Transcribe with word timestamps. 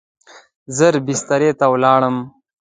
ژر 0.75 0.93
بسترې 1.05 1.51
ته 1.59 1.65
ولاړم. 1.73 2.17